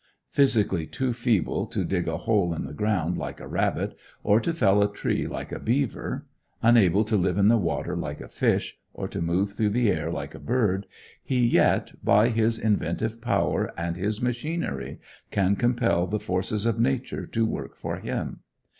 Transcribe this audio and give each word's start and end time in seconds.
Physically 0.31 0.87
too 0.87 1.13
feeble 1.13 1.67
to 1.67 1.83
dig 1.85 2.07
a 2.07 2.17
hole 2.17 2.55
in 2.55 2.65
the 2.65 2.73
ground 2.73 3.19
like 3.19 3.39
a 3.39 3.47
rabbit, 3.47 3.95
or 4.23 4.39
to 4.39 4.51
fell 4.51 4.81
a 4.81 4.91
tree 4.91 5.27
like 5.27 5.51
a 5.51 5.59
beaver; 5.59 6.25
unable 6.63 7.03
to 7.05 7.15
live 7.15 7.37
in 7.37 7.49
the 7.49 7.57
water 7.59 7.95
like 7.95 8.19
a 8.19 8.27
fish, 8.27 8.79
or 8.95 9.07
to 9.07 9.21
move 9.21 9.51
through 9.53 9.69
the 9.69 9.91
air 9.91 10.09
like 10.09 10.33
a 10.33 10.39
bird; 10.39 10.87
he 11.23 11.45
yet, 11.45 11.93
by 12.03 12.29
his 12.29 12.57
inventive 12.57 13.21
power 13.21 13.71
and 13.77 13.95
his 13.95 14.23
machinery, 14.23 14.99
can 15.29 15.55
compel 15.55 16.07
the 16.07 16.19
forces 16.19 16.65
of 16.65 16.79
nature 16.79 17.27
to 17.27 17.45
work 17.45 17.75
for 17.75 17.97
him. 17.97 18.39